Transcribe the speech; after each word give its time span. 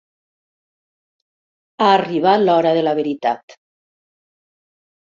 Ha 1.83 1.91
arribat 1.99 2.43
l'hora 2.49 2.75
de 2.81 2.85
la 2.91 2.97
veritat. 3.03 3.61